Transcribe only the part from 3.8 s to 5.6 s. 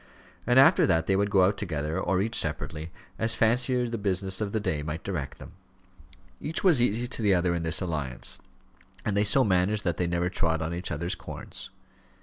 the business of the day might direct them.